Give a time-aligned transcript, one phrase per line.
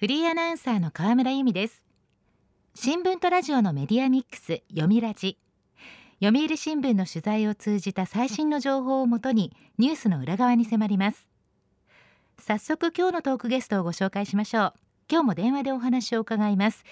[0.00, 1.82] フリーアナウンサーの河村由美です。
[2.74, 5.36] 新聞とラジオのメディアミックス読みラジ。
[6.22, 11.28] 読売新聞の取材を通じた最新の情報をもとにニュースの裏側に迫ります。
[12.38, 14.72] 早速今日のトークゲストをご紹介しましょう。
[15.10, 16.82] 今日も電話でお話を伺います。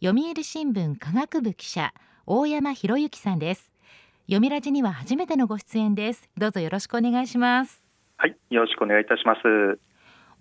[0.00, 1.92] 読売新聞科学部記者
[2.26, 3.72] 大山博之さんです。
[4.26, 6.30] 読みラジには初めてのご出演です。
[6.38, 7.82] どうぞよろしくお願いします。
[8.18, 9.91] はいよろしくお願いいたします。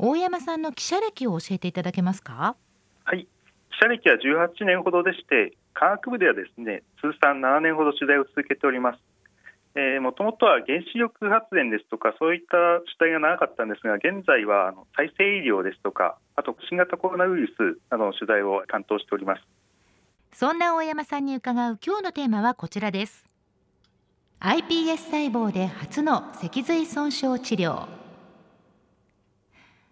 [0.04, 2.55] 大山さんの記者歴を教えていただけますか？
[3.04, 3.27] はい。
[3.70, 9.00] 記者歴は18年ほどでして科学部ではですね通算7年ほど取材を続けております。
[10.01, 19.43] もともとは原子力発電ですとかそういった取材が長かったんですが現在はあの再生医療ですとかあと新型コロナウイルスなどの取材を担当しております。
[20.33, 23.23] そんな大山さんに伺う今日のテーマはこちらです。
[24.39, 28.00] iPS 細胞で初の脊髄損傷治療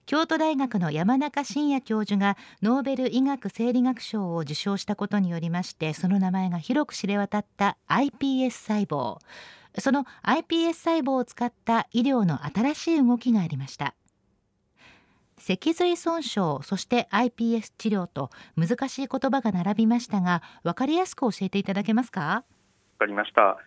[0.09, 9.19] 京都大学の山中伸也教授がノーベル医学生理学賞を受賞したことによりましてその名前が広く知れ渡った iPS 細胞。
[9.77, 13.93] その iPS 細胞を使った医療の新しい動きがありました。
[15.37, 22.21] 脊髄損傷そして iPS 治療と難しい言葉が並びましたが分かりやすく教えていただけますか？
[22.21, 22.43] わ
[22.97, 23.59] かりました。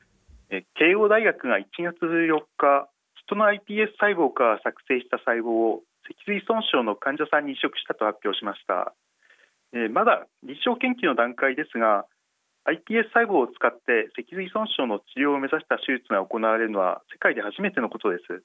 [0.51, 2.89] え慶応大学が1月4日
[3.27, 8.95] 人の iPS 細胞から作成した細胞を脊髄損傷の患者さんに移植したと発表しました、
[9.73, 12.07] えー、まだ臨床研究の段階ですが
[12.67, 18.43] iPS 細胞を使って脊髄損傷の治療を目指した手術が行われるのは世界で初めてのことです。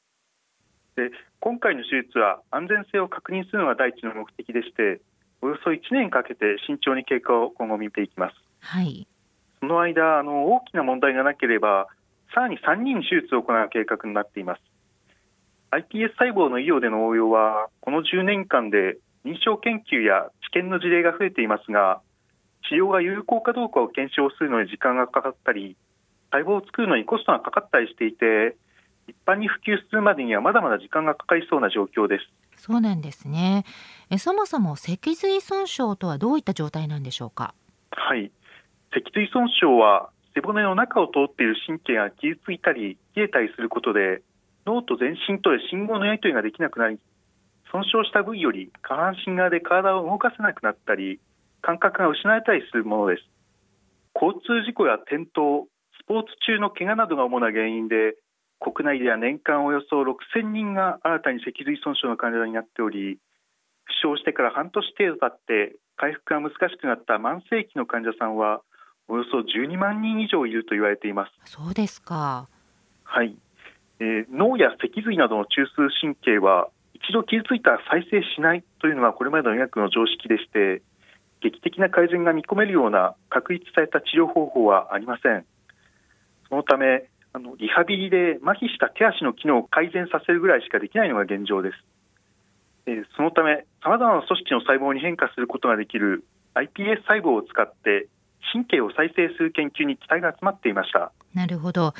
[0.97, 4.99] で今回の手術は安全性を確認するのが第一の目的でして
[5.41, 9.07] およそ1年かけて慎重に経過を今後見ていきます、はい、
[9.59, 11.85] その間あの大きな問題がなければ
[12.33, 14.61] さらに3人手術を行う計画になっています
[15.77, 22.01] iPS 細胞の医療での応用はこの10年間で臨床研究や治験の事例が増えていますが
[22.69, 25.77] 治療が有効かどうかを検証するのに時間がかかったり
[26.31, 28.55] 細胞を作るのにコストがかかったりしていて
[29.07, 32.25] 一般に普及するまでにはまだまだ時間がかかりそうな状況です。
[32.61, 33.63] そうなんですね。
[34.09, 37.53] えそもそも脊髄損傷とはどういった状態なんでしょうか？
[37.91, 38.31] はい。
[38.93, 44.21] 脊髄損傷は背骨の中を通っている神経が傷ついたり冷えたりすることで
[44.67, 46.99] 脳と全身とで信号のやり取りができなくなり
[47.71, 51.19] 損傷した部位より下半身側で体を動かせなくなったり
[51.61, 53.23] 感覚が失われたりするものです。
[54.15, 55.67] 交通事故や転倒
[55.99, 58.15] スポーツ中の怪我などが主な原因で
[58.59, 63.19] 国内では年間およそ6000人が新たに脊髄損傷の患者になっており
[63.85, 68.61] 負傷してから半年程度経って回復が難しくなった慢性期の患者さんは
[69.07, 71.31] およそ12万人以上いると言われています。
[71.45, 72.47] そうですか。
[73.03, 73.37] はい
[73.99, 80.81] えー、脳や脊髄などの中枢神経は一度傷ついたら再生しないというのがこれまでの医学の常識でして
[81.41, 85.45] 劇的な改善が見込めるような確立された治療方法はありません。
[86.49, 91.75] そのためあのリハビリで麻痺した手足の機能を改善させるぐらいしかできないのが現状です、
[92.87, 96.23] えー、そのためさまざまな組織の細胞に変化することができる
[96.55, 98.07] iPS 細胞を使って
[98.51, 101.11] 神経を再生する研究に期待が集まっていました。
[101.33, 101.93] なるほど。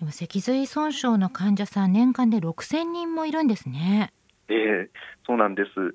[0.00, 4.12] でも脊髄損傷の患者さん年間で6000人もいるんですね。
[4.48, 4.88] えー、
[5.26, 5.94] そうなんです、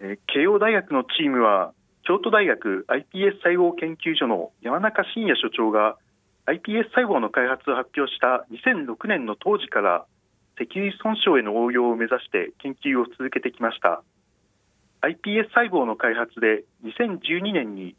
[0.00, 1.72] えー、慶応大学のチームは
[2.02, 5.96] 京都大学 iPS 細胞研究所の山中伸也所長が
[6.46, 10.04] iPS 細胞の開発を発表した2006年の当時から
[10.58, 14.02] 脊髄損傷への応用を目指して研究を続けてきました
[15.00, 17.94] iPS 細胞の開発で2012年に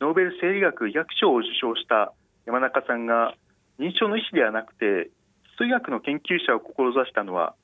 [0.00, 2.14] ノーベル生理学医学賞を受賞した
[2.46, 3.34] 山中さんが
[3.80, 5.10] 認知症の医師ではなくて
[5.56, 7.54] 基礎医学の研究者を志したのは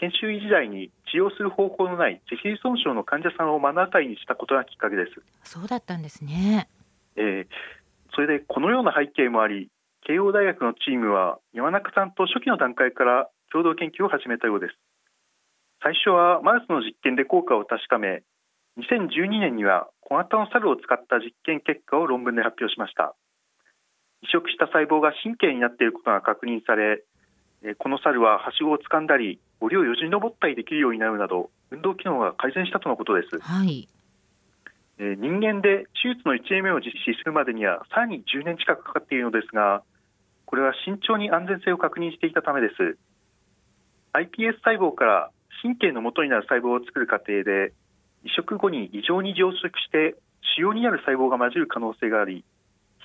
[0.00, 5.20] 研修医時代に治療する方法のない脊髄損傷の患者さんを目の当たりにしたことがきっかけです。
[5.44, 6.68] そうだったんですね、
[7.16, 7.46] えー、
[8.14, 9.68] それでこのような背景もあり
[10.06, 14.74] 慶応大学のチームは山中さんと初期の段階から共同研究を始めたようです。
[15.82, 18.22] 最初はマウスの実験で効果を確かめ
[18.78, 23.14] 2012年には小型の猿を使った実験結果を論文で発表しました
[24.22, 27.02] 移植した細胞が神経になっていることが確認され
[27.78, 33.88] この猿ははしごを掴んだり檻をよじ登ったりできるようになるなど運動機能が改善したとのことです、はい、
[34.98, 39.82] 人間で手術の1例目を実施するまでにはさらに10年近くかかっているのですが
[40.46, 42.98] これは慎重に安全性を確認していたためです。
[44.12, 45.30] iPS 細胞から
[45.62, 47.72] 神経の元になる細胞を作る過程で
[48.24, 50.16] 移植後に異常に増殖して
[50.56, 52.44] 腫瘍になる細胞が混じる可能性があり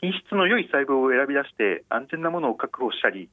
[0.02, 3.30] 品質の良い細胞を選び出して安全なものを確保したり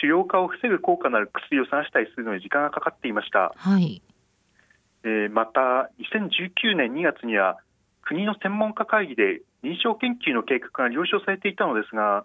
[0.00, 4.02] 腫瘍化を防ぐ効果のある薬を探したりするのに時間がかかっていました、はい、
[5.04, 7.58] えー、また2019年2月には
[8.02, 12.24] 国の専門家会議で臨床研究の計画が了承されていたのですが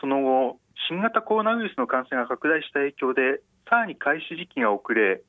[0.00, 0.58] その後
[0.88, 5.22] 新型コロナウイルスの感染が拡大した影響でさらに開始時期が遅れ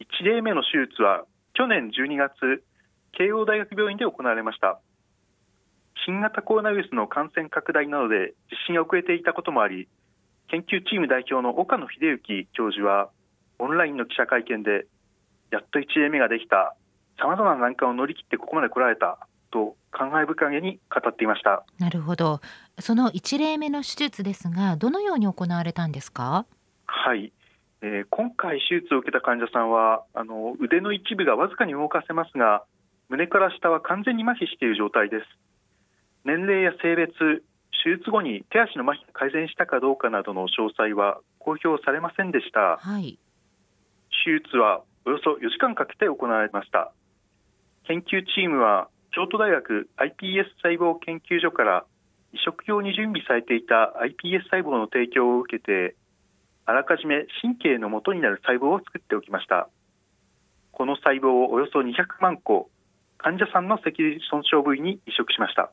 [0.00, 2.64] 1例目の手術は去年12月
[3.12, 4.80] 慶応大学病院で行われました
[6.06, 9.88] 新型コロナウイルスの感染拡大などで実施が遅れていたこともあり
[10.48, 13.10] 研究チーム代表の岡野秀幸教授は
[13.58, 14.86] オンラインの記者会見で
[15.50, 16.74] やっと1例目ができた
[17.20, 19.18] さまざまな難関を乗り切ってここまで来られた
[19.50, 21.64] と感慨深げに語っていました。
[21.78, 22.40] なるほど。
[22.78, 26.44] その1例目の手術ですがどのように行われたんですか？
[26.86, 27.32] はい、
[27.82, 32.62] えー、今回手術を受けた患者さんはあの腕の一部がわずかに動かせますが
[33.08, 35.24] 胸から下は完全に麻痺している状態です
[36.28, 37.08] 年齢や性別
[37.82, 43.18] 手術後に手足の麻痺が改善したかどうかなどの詳細は公表されませんでした、はい、
[44.24, 46.92] 手術はおよそ4時間かけて行われました。
[47.84, 51.86] 研究チームは京都大学 iPS 細胞研究所から
[52.34, 55.96] 移植用に準備されていた iPS 細胞の提供を受けて
[56.66, 59.70] あらかじめ神経の元になる細胞を作っておきました。
[60.72, 62.68] この細胞をおよそ200万個
[63.16, 65.72] 患者さんの脊髄損傷部位に移植しました、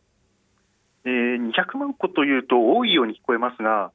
[1.05, 3.91] えー、200万個というと多いように聞こえますが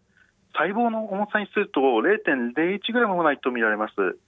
[0.55, 4.19] 細胞の重さにすると0.01グラムもないと見られます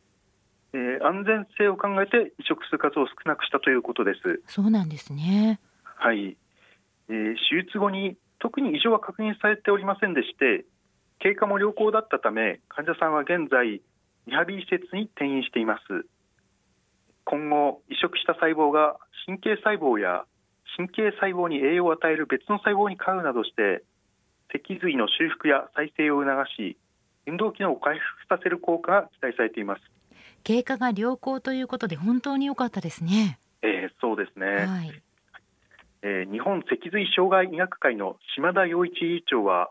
[0.74, 4.42] えー、安全性を考えて移植する数を少なくしたということです。
[4.46, 5.60] そうなんですね。
[5.84, 6.36] はい、
[7.08, 10.64] えー、手術後に特に異常は確認されておりませんでして、
[11.20, 13.82] 経過も良好だったため、患者さんは現在
[14.26, 16.06] リハビリ施設に転院しています。
[17.24, 18.96] 今後移植した細胞が
[19.26, 20.24] 神経細胞や
[20.76, 23.84] 神経細胞に栄養を与える別の細胞に変わるなどして
[24.52, 26.76] 脊髄の修復や再生を促し
[27.26, 29.82] 運動機能を回復させる効果が期待されています
[30.44, 33.38] 経過が良好ということで本当に良かったですね。
[33.62, 34.46] えー、そうですね。
[34.66, 35.02] はい。
[36.02, 39.70] えー、日本脊髄障害医学会の島田洋一理事長は、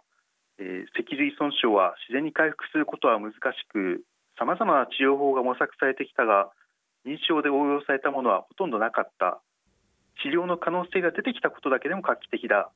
[0.60, 3.38] えー、脊髄損傷は自然に回復することは難し
[3.70, 4.04] く、
[4.40, 6.50] さまざまな治療法が模索されてきたが、
[7.06, 9.42] 認知症で応用されたものはほとんどなかった。
[10.24, 12.72] 治療の可能性が出てきたことだけでも画期的だ。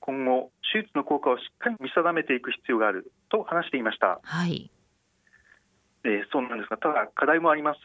[0.00, 4.20] 今後、手術の効果をしっかり見定めていく必要があると話していました。
[4.22, 4.70] はい。
[6.04, 7.78] えー、そうなんですが、ただ課題もあります、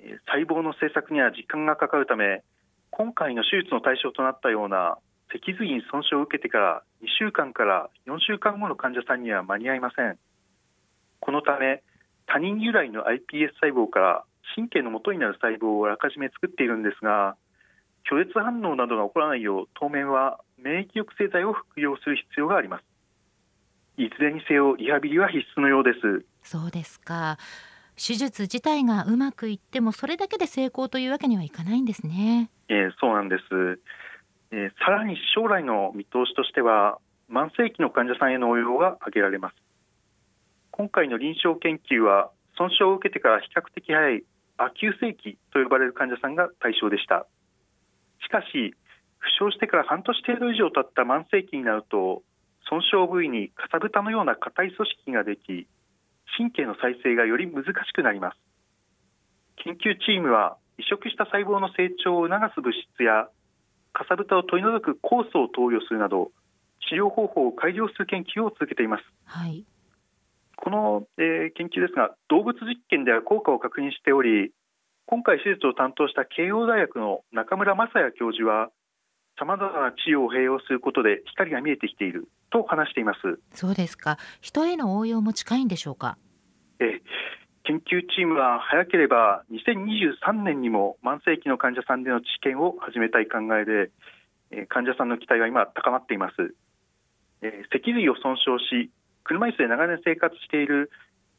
[0.00, 2.42] えー、細胞の製作には時間がかかるため、
[2.90, 4.98] 今回の手術の対象となったような
[5.30, 10.18] 脊髄に損傷を受けてから2週間から4週間後の患者さんには間に合いません。
[11.20, 11.82] このため、
[12.26, 14.24] 他人由来の iPS 細胞から
[14.54, 17.36] 神経の元になる細胞をあらかじめ作っているんですが、
[18.10, 22.84] 拒絶反応などが起こらないよう、当面は免疫抑制剤を服用する必要があります。
[23.98, 26.24] いずれにせよリハビリは必須のようです。
[26.42, 27.36] そうですか。
[27.96, 32.48] 手術自体がうまくいってもそれだけで成功というわけにはいかないんですね。
[32.68, 33.44] えー、そうなんです。
[34.52, 39.56] えー、さらに将来の見通しとしては慢性期の患者さんへの応用が挙げられます。
[40.70, 44.22] 今回の臨床研究は損傷を受けてから比較的早い
[44.56, 47.26] 亜急性期と呼ばれる患者さんが対象でした。
[48.28, 48.76] しかし
[49.16, 52.22] 負傷してから半年程度以上経った慢性期になると
[52.68, 55.66] 損傷部位にかさぶたのような硬い組織ができ
[56.36, 58.38] 神経の再生がより難しくなります。
[59.64, 63.28] 研究チームは移植した細胞の成長を促す物質や
[63.92, 66.30] かさぶたを取り除く酵素を投与するなど
[66.88, 69.64] 治療方法を改良する研究を続けています、はい、
[70.54, 74.52] この、えー、研究ですが動物実験では効果を確認しており
[75.10, 78.68] 今回手術を担当した慶応大学の中村雅也教授は
[79.38, 83.40] さまざまな治療を併用することで光が見えてきていると話しています。
[83.54, 84.18] そうですか。
[84.42, 86.18] 人への応用も近いんでしょうか？
[86.78, 87.00] え
[87.64, 93.90] 研究チームは早ければ2023年にも慢性期の患者さんでの治験を始めたい考えで、
[94.50, 96.54] え患者さんの期待は今高まっています、
[97.40, 98.90] え脊髄を損傷し
[99.24, 100.90] 車椅子で長年生活している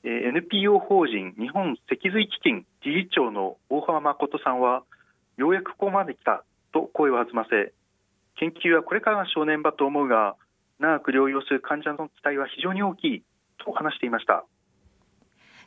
[0.03, 4.83] NPO 法人日本脊髄基金理事長の大浜誠さんは
[5.37, 7.73] ようやくここまで来たと声を弾ませ
[8.37, 10.35] 研究はこれからが正念場と思うが
[10.79, 13.23] 長く療養する患者の期待は非常に大きい
[13.63, 14.45] と話していました。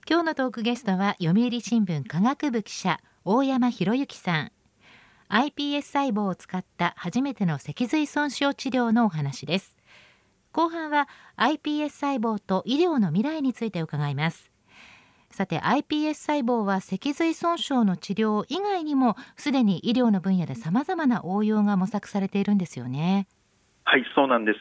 [0.08, 4.52] 今日のトークゲストは読売新聞科学部記者大山博之さん。
[5.28, 9.76] iPS 細胞を使った初めての脊髄損傷治療のお話です。
[10.52, 14.50] 後半は iPS 細胞と医療の未来について伺います。
[15.30, 23.26] さて iPS 細胞は脊髄損傷の治療以外にもすでに医療の分野でさまざまな応用が模索されているんですよね。
[23.84, 24.58] はいそうなんです。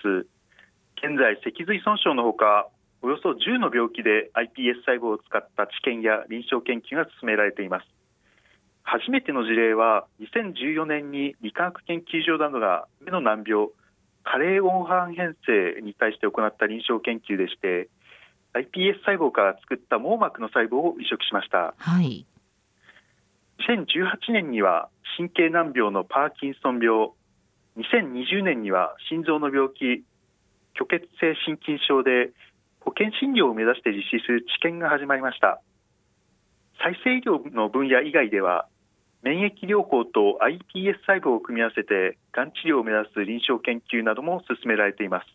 [0.96, 2.70] 現在脊髄損傷のほか
[3.02, 7.86] およそ10の病気で iPS 細胞を使った治験や臨床研究が進められています。
[8.84, 13.68] 初めての事例は2014年に理化学研究所などが目の難病
[14.24, 17.90] 加齢黄斑変性に対して行った臨床研究でして
[18.54, 22.26] iPS 細胞から作った網膜の細胞を移植しました、はい、
[23.68, 27.12] 2018年には神経難病のパーキンソン病。
[27.78, 30.04] 2020年には心臓の病気
[30.76, 32.32] 虚血性心筋症で
[32.82, 35.62] 保険診療を目指して実施する治験が始まりました。
[36.84, 38.68] 再生医療の分野以外では
[39.24, 45.28] 免疫療法と iPS 細胞を組み合わせてがん治療を目指す臨床研究なども進められています。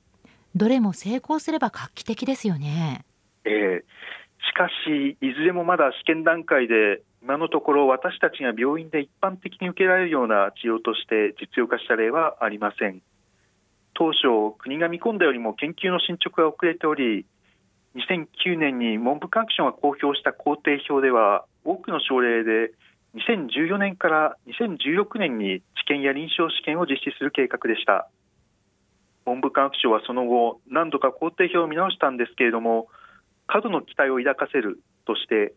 [0.54, 3.04] どれも成功すれば画期的ですよね。
[3.44, 13.02] えー、しかしいずれもまだ試験段階で今のところ私たちが病院で一般的に受けられるような治療として実用化した例はありません。
[13.94, 17.24] 当初国が見込んだよりも研究の進捗が遅れており
[17.96, 22.72] 2009年に文部科学省が公表した工程表では多くの症例で
[23.16, 28.08] 2014年から2016年に治験や臨床試験を実施する計画でした。
[29.24, 32.86] 文部科学省はその後何度か工程表を見直したんですけれども
[33.48, 35.52] 過度の期待を抱かせるとして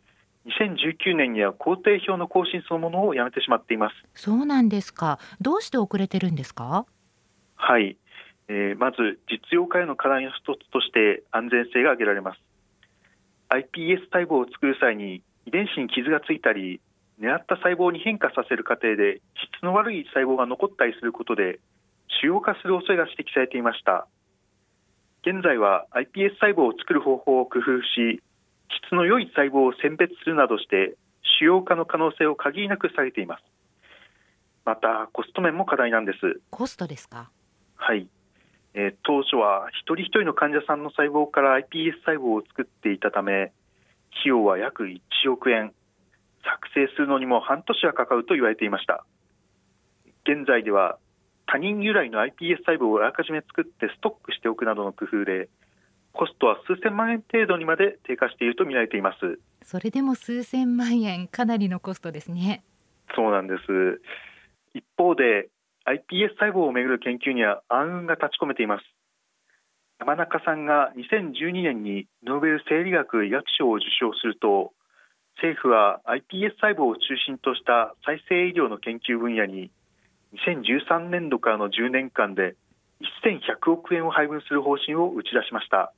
[0.47, 3.95] 2019年には工程表の更新そのものをやめてしまっています。
[4.15, 5.19] そうなんですか。
[5.41, 6.85] どうして遅れてるんですか？
[7.55, 7.97] はい、
[8.47, 12.39] えー、まず実用化への課題の一つとして安全性が挙げられます。
[13.49, 16.79] iPS 細胞を作る際に遺伝子に傷がついたり
[17.19, 19.21] 狙った細胞に変化させる過程で
[19.53, 21.59] 質の悪い細胞が残ったりすることで
[22.21, 24.07] 腫瘍化する恐れが指摘されていました。
[25.21, 28.21] 現在は iPS 細胞を作る方法を工夫し
[28.87, 30.95] 質の良い細胞を選別するなどして
[31.39, 33.43] 腫瘍化の可能性を限りなく下げています。
[34.65, 36.39] またコスト面も課題なんです。
[36.51, 37.29] コストですか？
[37.75, 38.07] はい、
[38.73, 43.51] えー、当初は一人一人の患者さんの細胞から iPS 細胞を作っていたため費
[44.25, 44.99] 用は約1
[45.31, 45.73] 億円
[46.43, 49.05] 作成するのにも半年はかかると言われていました。
[50.23, 50.97] 現在では
[51.47, 55.49] 他人由来の iPS 細胞をあらかじめ作ってストックしておくなどの工夫で
[56.13, 59.39] コストは数千万円程度にまで低下していると見られています。
[59.63, 62.63] それでも数千万円かなりのコストですね。
[63.15, 64.01] そうなんです。
[64.73, 65.49] 一方で
[65.85, 68.85] iPS 細胞をめぐる研究には暗雲が立ち込めています。
[69.99, 74.71] 山中さんが2012年にノーベル生理学医学賞を受賞すると
[75.41, 79.71] 政府は iPS 細胞を中心とした再生医療の研究分野に
[80.35, 82.55] 2013年度からの10年間で
[83.23, 85.93] 1100億円を配分する方針を打ち出しました。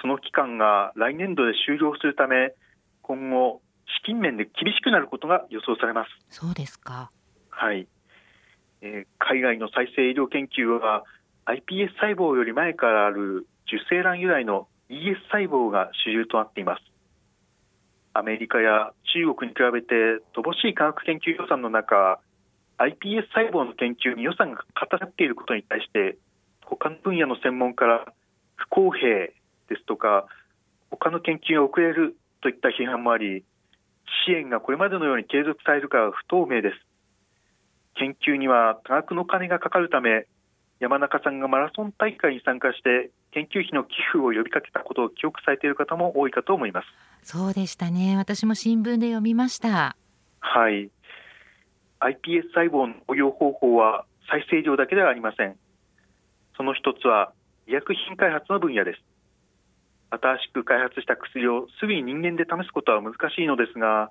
[0.00, 2.52] その期間が来年度で終了するため
[3.02, 6.10] 今後資金面で厳しくなることが予想されます。
[6.28, 7.10] そうですか。
[7.48, 7.86] はい、
[8.82, 11.04] えー、海外の再生医療研究は
[11.46, 16.93] iPS 細胞より前からある受精卵由来の ES 細胞が主流となっています
[18.14, 22.20] アメリカや中国に比べて乏しい科学研究予算の中
[22.78, 26.16] iPS 細胞の研究に予算が偏っていることに対して
[26.64, 28.06] 他の分野の専門家ら
[28.54, 29.26] 不公平
[29.68, 30.26] ですとか
[30.90, 33.44] 他の研究が遅れるといった批判もあり
[34.26, 36.76] 支援がこれまでのように継続されるかは不透明です。
[37.96, 40.26] 研究には多額の金がかかるため
[40.80, 46.86] 山中さんがマラソン大会に参加して研究費の寄付を呼びかけたことを記憶されている方も多いかと思います。
[47.24, 48.16] そうでしたね。
[48.16, 49.96] 私も新聞で読みました。
[50.40, 50.90] はい。
[52.00, 55.56] iPS 細胞の応用方法は再生医療だけではありません。
[56.56, 57.32] その一つは
[57.66, 59.00] 医薬品開発の分野です。
[60.10, 64.10] 新しく開発した薬をすぐに人間で試すことは難しいのですが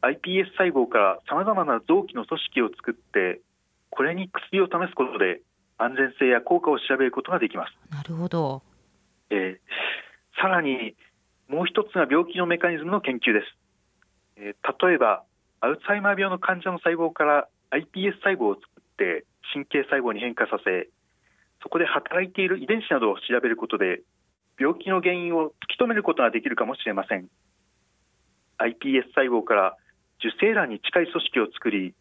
[0.00, 3.40] iPS 細胞からさまざまな臓器の組織を作って
[3.90, 5.42] これに薬を試すことで
[5.76, 7.74] 安全性や効果を調べることができます。
[7.90, 8.62] なるほど、
[9.30, 10.94] えー、さらに
[11.48, 13.56] もう一つが病気のメカニズムの研究です、
[14.36, 15.24] えー、例えば
[15.60, 20.88] アルツハイマー病の患者の細胞から iPS 細胞を作って神経細胞に変化させ
[21.62, 24.02] そこで働いている遺伝子などを調べることで
[24.60, 27.26] 病気の原因を突き止めることができるかもしれません。
[28.58, 29.76] iPS 細胞から
[30.20, 31.94] 受精卵に近い組織を作り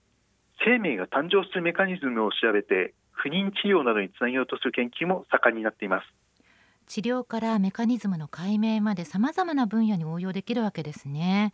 [0.63, 6.22] 生命が誕生するメカニズムを調べて不妊治療などにつなげようとする研究も盛んになっています。
[6.87, 11.53] 治療からメカニズムの解明までさまざまな分野に応用できるわけですね。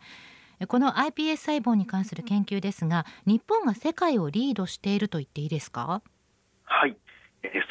[0.68, 6.02] この iPS 細胞に関する研究ですが日本が世界をリードしていると言っていいですか？
[6.64, 6.96] はい。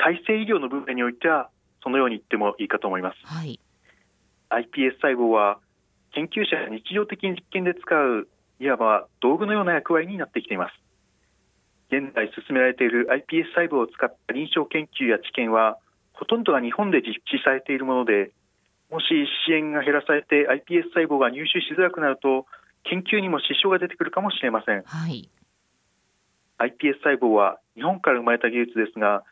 [0.04, 1.50] 再生医療の分野においては
[1.84, 3.60] そのように言ってもいいかと思います、はい、
[4.50, 5.60] iPS 細胞は
[6.14, 8.28] 研究者が日常的に実験で使う
[8.60, 10.74] いわば道具のような役割になってきています。
[11.92, 15.78] 現在進められている iPS 細胞を使った臨床研究や治験は
[16.20, 18.32] ほとんどが日本で実施されているもので
[18.92, 19.06] もし
[19.48, 22.46] 支援が減らされて iPS 細胞が入手しづらくなると
[22.84, 25.30] 研究にも支障が出てくるかもしれません、はい、
[26.60, 29.24] iPS 細胞は日本から生まれた技術ですが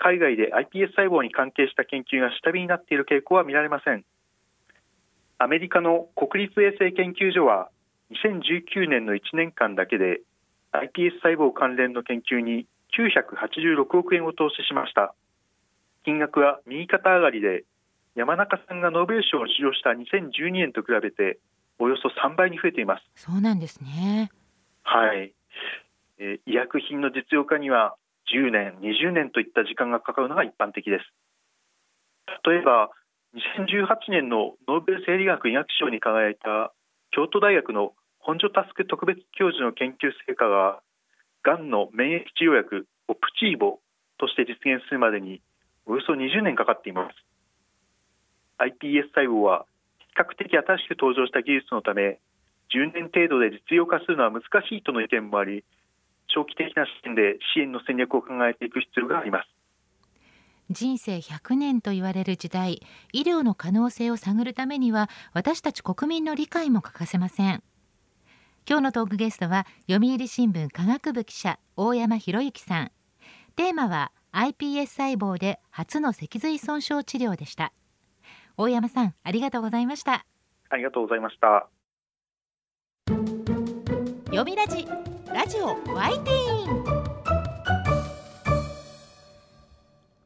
[0.00, 4.04] 海外で iPS 細胞に関係した研究が下火になっている傾向は見られません。
[5.38, 7.70] アメリカの国立衛生研究所は
[8.10, 10.20] 2019年の1年間だけで
[10.72, 12.66] iPS 細胞関連の研究に
[12.96, 15.14] 986億円を投資しました
[16.04, 17.64] 金額は右肩上がりで
[18.14, 21.38] 山中さんがノーベル賞を使用した2012年と比べて
[21.78, 23.04] およそ3倍に増えています。
[23.14, 24.30] そうなんですね。
[24.82, 25.32] はい、
[26.18, 27.96] えー、医薬品の実用化には
[28.34, 31.04] 10年20年といった時間がかかるのが一般的です。
[32.44, 32.90] 例えば
[33.34, 36.72] 2018年のノーベル生理学医学賞に輝いた
[37.12, 40.80] 京都大学の本庶タスク特別教授の研究成果が
[41.42, 43.80] がんの免疫治療薬オプチーボ
[44.18, 45.40] として実現するまでに
[45.90, 47.16] およそ20年かかっています。
[48.62, 49.66] iPS 細胞は
[49.98, 52.20] 比較的新しく登場した技術のため
[52.72, 55.64] 10年程度で実用化するのは難しいとの意見もあり
[56.28, 59.48] 長期的な視点で支援の戦略を考えていく必要があります。
[60.70, 62.80] 人生100年と言われる時代
[63.12, 67.64] 医療の可能性を探るためには私たち国民の理解も欠かせません。
[68.68, 72.92] 今日のトークゲストは読売新聞科学部記者大山博之さん。
[73.56, 77.72] テーマは iPS 細胞で初の脊髄損傷治療でした。
[78.56, 80.26] 大山さんありがとうございました。
[80.68, 81.68] ありがとうございました。
[84.26, 84.86] 読みラジ
[85.32, 86.84] ラジオワイティーン。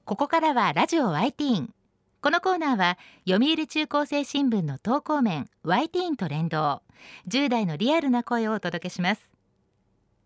[0.04, 1.74] ここからはラジオワイティーン。
[2.20, 6.82] このコーナーは読売中高生新聞の投稿面ワイティーンと連動。
[7.28, 9.33] 10代のリアルな声をお届けします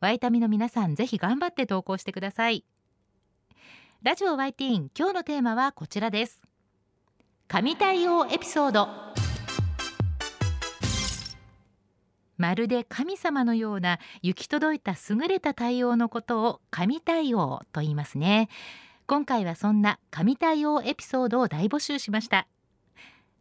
[0.00, 2.64] ワイタミの皆さんぜひ頑張って投稿してください。
[4.02, 6.42] ラジオ YT 今日のテーマはこちらです。
[7.48, 8.88] 神対応エピソード。
[12.38, 18.48] まるで神様のような行き届いた優れた対応のことを神対応と言いますね。
[19.06, 22.46] 今回はそんな神対応エピソードを大募集しました。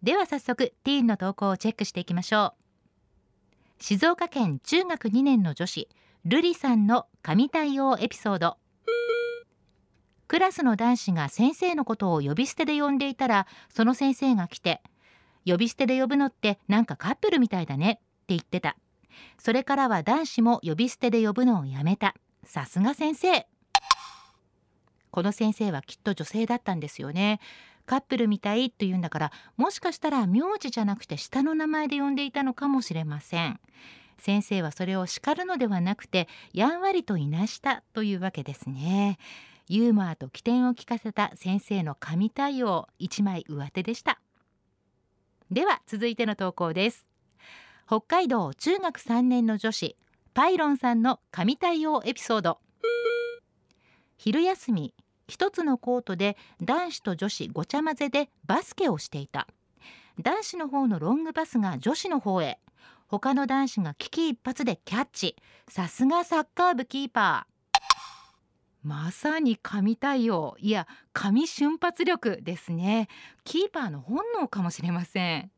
[0.03, 2.55] では早速ティーンの投稿をチェックしていきましょ
[3.77, 3.83] う。
[3.83, 5.87] 静岡県中学2年の女子
[6.25, 8.57] ルリさんの神対応エピソード。
[10.27, 14.81] クラスの男子が先生のことを呼び捨てで呼んでいたらその先生が来て
[15.45, 18.75] 呼び捨てで呼ぶのってなんかカップルみたいだねって言ってた。
[19.37, 22.13] それからは男子も呼び捨てで呼ぶのをやめた。
[22.43, 23.47] さすが先生。
[25.11, 27.39] この先生はきっと女性だったんですよね。
[27.85, 33.59] カップルみたいというんだからもしかしたら名字じゃなくて下の名前で呼んでいたのかもしれません。
[34.19, 39.17] 先生はそれを叱るのではなくてやんわりといなしたというわけですね。
[39.67, 44.19] ユーモアと起点を聞かせた先生の神対応一枚上手でした。
[45.51, 47.09] では続いての投稿です。
[47.87, 49.95] 北海道中学3年の女子
[50.33, 52.59] パイロンさんの神対応エピソード。
[54.17, 54.93] 昼休み
[55.27, 59.47] 一つのコートで男子と女子ごちゃ混ぜでバスケをしていた。
[60.19, 62.59] 男子の方のロングパスが女子の方へ。
[63.07, 65.35] 他の男子が危機一髪でキャッチ。
[65.67, 67.59] さすがサッカー部キーパー。
[68.83, 70.55] まさに神対応。
[70.59, 73.07] いや神瞬発力ですね。
[73.43, 75.51] キーパーの本能かもしれません。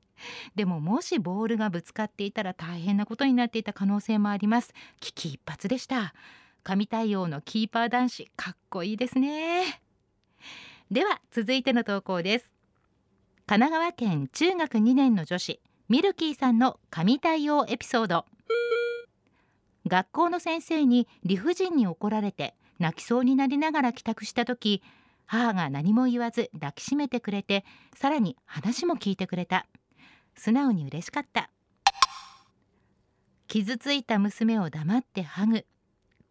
[0.55, 4.73] でももしボールがぶつかっていたら大変なことになっていた可能性もあります。
[4.99, 6.13] 危機一髪でした。
[6.63, 9.81] 神対応のキーパー男子かっこいいですね。
[10.89, 12.53] では続いての投稿です。
[13.47, 15.59] 神奈川県中学2年の女子。
[15.91, 18.23] ミルキーさんの神対応エピソード。
[19.85, 24.81] 学校の先生に理不尽に怒られて泣きそうになりながら帰宅した時
[25.25, 29.65] 母が何も言わず抱きしめてくれてさらに話も聞いてくれた。
[30.37, 31.49] 素直に嬉しかった。
[33.49, 35.65] 傷ついた娘を黙ってハグ。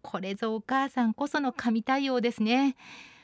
[0.01, 2.77] これぞお母さんこその神対応ですね。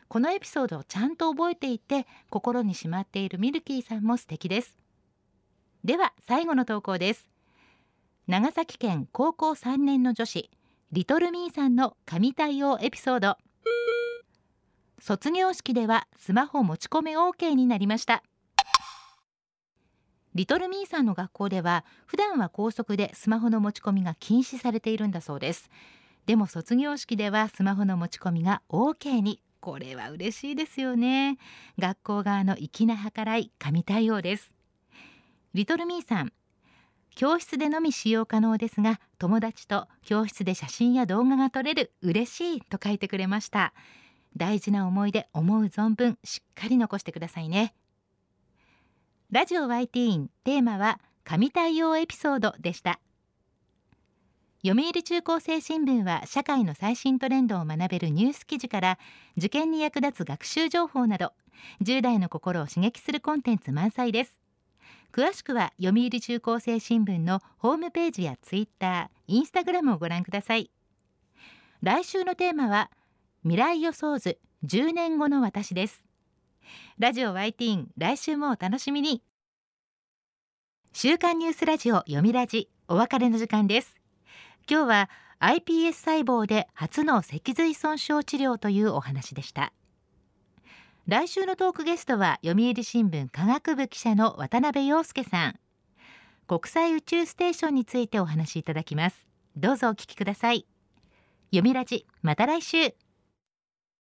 [0.09, 4.77] このエピソードをちゃんと覚えていて心にしまっているミルキーさんも素敵です。
[5.87, 7.31] では最後の投稿です。
[8.27, 10.51] 長崎県高校3年の女子
[10.91, 13.37] リトルミーさんの神対応エピソード。
[14.99, 18.25] 卒業式ではスマホ持ち込め OK になりました。
[20.35, 25.71] リトルミーさんの学校では普段は校則でスマホの持ち込みが禁止されているんだそうです。
[26.27, 29.41] でも卒業式ではスマホの持ち込みが OK に。
[29.61, 31.39] これは嬉しいですよね。
[31.79, 34.56] 学校側の粋な計らい神対応です。
[35.57, 36.35] リトルミーさん。
[37.15, 43.73] 教室でのみ使用可能ですが友達と教室で写真や動画が撮れる嬉しいと書いてくれました。
[44.37, 47.75] 大事な思い出思う存分しっかり残してくださいね。
[49.31, 53.01] ラジオ YT インテーマは神対応エピソードでした。
[54.63, 58.99] 読売中高生新聞は社会の最新トレンドを学べるニュース記事から
[59.39, 61.33] 受験に役立つ学習情報など
[61.83, 64.46] 10代の心を刺激するコンテンツ満載です。
[65.17, 70.71] 詳しくは読売中高生新聞のホームページやツイッター、インスタグラムをご覧ください。
[71.81, 72.91] 来週のテーマは
[73.43, 76.07] 未来予想図10年後の私です。
[76.99, 79.23] ラジオ YT 来週もお楽しみに。
[80.93, 83.95] 週刊ニュースラジオ読みラジお別れの時間です。
[84.71, 89.73] 今日は iPS 細胞で初の脊髄損傷治療というお話でした。
[91.07, 95.55] 来週のトークゲストは読売新聞科学部記者の渡辺陽介さん。
[96.49, 99.25] 国際宇宙ステーションについてお話しいただきます。
[99.57, 100.67] どうぞお聞きください。
[101.51, 103.06] 読みラジまた来週。